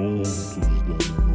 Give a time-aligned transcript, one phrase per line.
[0.00, 1.29] contos da noite.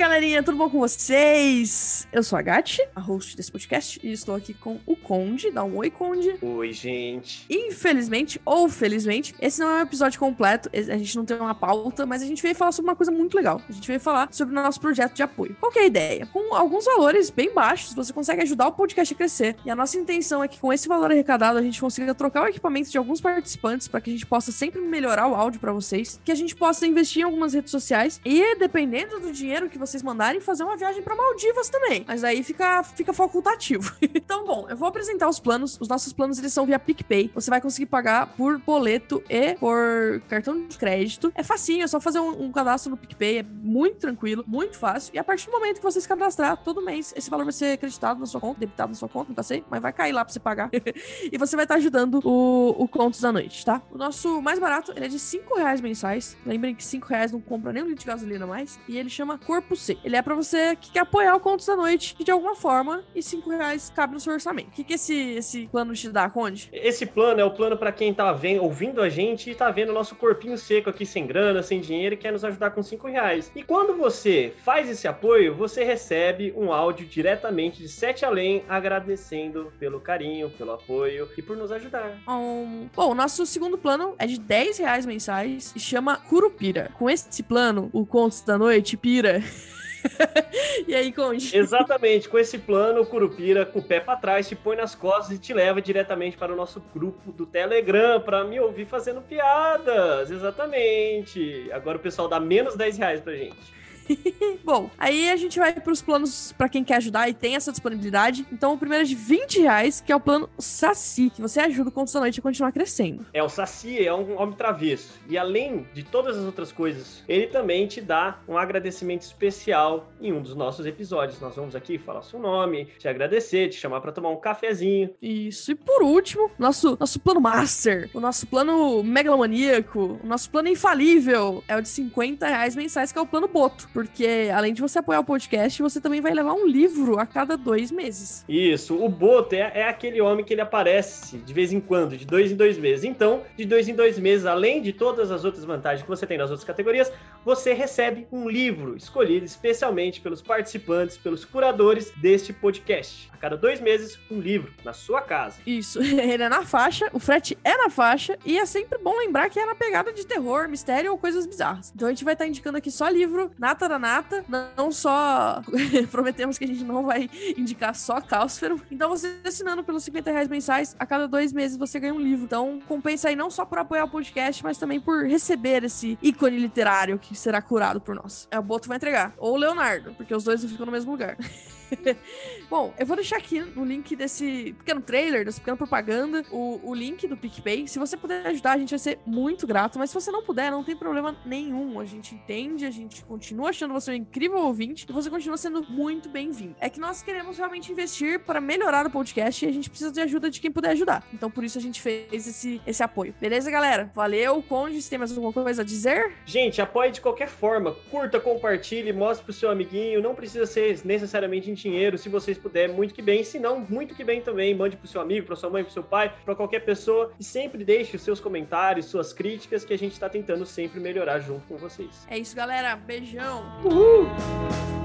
[0.00, 2.08] Galerinha, tudo bom com vocês?
[2.10, 5.50] Eu sou a Gatti, a host desse podcast, e estou aqui com o Conde.
[5.50, 6.38] Dá um oi, Conde.
[6.40, 7.44] Oi, gente.
[7.50, 12.06] Infelizmente, ou felizmente, esse não é um episódio completo, a gente não tem uma pauta,
[12.06, 13.60] mas a gente veio falar sobre uma coisa muito legal.
[13.68, 15.54] A gente veio falar sobre o nosso projeto de apoio.
[15.60, 16.24] Qual é a ideia?
[16.24, 19.56] Com alguns valores bem baixos, você consegue ajudar o podcast a crescer.
[19.66, 22.48] E a nossa intenção é que com esse valor arrecadado, a gente consiga trocar o
[22.48, 26.18] equipamento de alguns participantes para que a gente possa sempre melhorar o áudio para vocês,
[26.24, 30.02] que a gente possa investir em algumas redes sociais e, dependendo do dinheiro que vocês
[30.02, 32.04] mandarem, fazer uma viagem para Maldivas também.
[32.06, 33.92] Mas aí fica, fica facultativo.
[34.14, 35.78] então, bom, eu vou apresentar os planos.
[35.80, 37.30] Os nossos planos eles são via PicPay.
[37.34, 41.32] Você vai conseguir pagar por boleto e por cartão de crédito.
[41.34, 43.38] É facinho, é só fazer um, um cadastro no PicPay.
[43.38, 45.14] É muito tranquilo, muito fácil.
[45.14, 47.72] E a partir do momento que você se cadastrar, todo mês, esse valor vai ser
[47.72, 50.32] acreditado na sua conta, debitado na sua conta, não sei, mas vai cair lá pra
[50.32, 50.70] você pagar.
[51.30, 53.82] e você vai estar ajudando o, o Contos da Noite, tá?
[53.90, 56.36] O nosso mais barato, ele é de 5 reais mensais.
[56.46, 58.78] Lembrem que 5 reais não compra nem um litro de gasolina mais.
[58.88, 59.98] E ele chama Corpo C.
[60.04, 63.22] Ele é para você que quer apoiar o Contos da Noite de alguma forma e
[63.22, 64.68] 5 reais cabe no seu orçamento.
[64.68, 66.68] O que, que esse, esse plano te dá, Conde?
[66.72, 69.90] Esse plano é o plano para quem tá vendo, ouvindo a gente e tá vendo
[69.90, 73.08] o nosso corpinho seco aqui sem grana, sem dinheiro e quer nos ajudar com 5
[73.08, 73.50] reais.
[73.54, 79.72] E quando você faz esse apoio, você recebe um áudio diretamente de Sete Além agradecendo
[79.78, 82.18] pelo carinho, pelo apoio e por nos ajudar.
[82.28, 82.88] Um...
[82.94, 86.90] Bom, o nosso segundo plano é de 10 reais mensais e chama Curupira.
[86.98, 89.42] Com esse plano, o Contos da Noite pira.
[90.86, 91.56] e aí, Conde?
[91.56, 95.36] Exatamente, com esse plano, o Curupira, com o pé para trás, te põe nas costas
[95.36, 100.30] e te leva diretamente para o nosso grupo do Telegram para me ouvir fazendo piadas.
[100.30, 101.70] Exatamente.
[101.72, 103.80] Agora o pessoal dá menos 10 reais pra gente.
[104.64, 107.70] Bom, aí a gente vai para os planos para quem quer ajudar e tem essa
[107.70, 108.46] disponibilidade.
[108.52, 111.90] Então, o primeiro é de 20 reais, que é o plano Saci, que você ajuda
[111.90, 113.26] o Contos da Noite a continuar crescendo.
[113.32, 115.20] É, o Saci é um homem travesso.
[115.28, 120.32] E além de todas as outras coisas, ele também te dá um agradecimento especial em
[120.32, 121.40] um dos nossos episódios.
[121.40, 125.10] Nós vamos aqui falar seu nome, te agradecer, te chamar para tomar um cafezinho.
[125.20, 125.70] Isso.
[125.70, 131.62] E por último, nosso, nosso plano Master, o nosso plano megalomaníaco, o nosso plano infalível
[131.66, 134.98] é o de 50 reais mensais, que é o plano Boto porque além de você
[134.98, 138.46] apoiar o podcast, você também vai levar um livro a cada dois meses.
[138.48, 142.24] Isso, o Boto é, é aquele homem que ele aparece de vez em quando, de
[142.24, 143.04] dois em dois meses.
[143.04, 146.38] Então, de dois em dois meses, além de todas as outras vantagens que você tem
[146.38, 147.12] nas outras categorias,
[147.44, 153.28] você recebe um livro escolhido especialmente pelos participantes, pelos curadores deste podcast.
[153.34, 155.58] A cada dois meses, um livro na sua casa.
[155.66, 159.50] Isso, ele é na faixa, o frete é na faixa, e é sempre bom lembrar
[159.50, 161.92] que é na pegada de terror, mistério ou coisas bizarras.
[161.94, 164.44] Então a gente vai estar indicando aqui só livro, nata da nata,
[164.76, 165.62] não só
[166.10, 168.80] prometemos que a gente não vai indicar só Cáusfero.
[168.90, 172.44] Então você assinando pelos 50 reais mensais, a cada dois meses você ganha um livro.
[172.44, 176.58] Então compensa aí não só por apoiar o podcast, mas também por receber esse ícone
[176.58, 178.46] literário que será curado por nós.
[178.50, 179.32] É o Boto vai entregar.
[179.38, 181.36] Ou o Leonardo, porque os dois não ficam no mesmo lugar.
[182.68, 186.94] Bom, eu vou deixar aqui no link desse pequeno trailer, dessa pequena propaganda, o, o
[186.94, 187.88] link do PicPay.
[187.88, 189.98] Se você puder ajudar, a gente vai ser muito grato.
[189.98, 191.98] Mas se você não puder, não tem problema nenhum.
[192.00, 195.82] A gente entende, a gente continua achando você um incrível ouvinte e você continua sendo
[195.88, 196.74] muito bem-vindo.
[196.80, 200.20] É que nós queremos realmente investir para melhorar o podcast e a gente precisa de
[200.20, 201.26] ajuda de quem puder ajudar.
[201.32, 203.34] Então por isso a gente fez esse, esse apoio.
[203.40, 204.10] Beleza, galera?
[204.14, 205.00] Valeu, Conde.
[205.00, 206.32] Se tem mais alguma coisa a dizer?
[206.44, 207.92] Gente, apoie de qualquer forma.
[208.10, 210.22] Curta, compartilhe, mostre pro seu amiguinho.
[210.22, 213.42] Não precisa ser necessariamente dinheiro, se vocês puderem, muito que bem.
[213.44, 214.74] Se não, muito que bem também.
[214.74, 217.32] Mande pro seu amigo, pra sua mãe, pro seu pai, para qualquer pessoa.
[217.38, 221.40] E sempre deixe os seus comentários, suas críticas, que a gente tá tentando sempre melhorar
[221.40, 222.26] junto com vocês.
[222.28, 222.96] É isso, galera.
[222.96, 223.64] Beijão.
[223.84, 224.99] Uhul!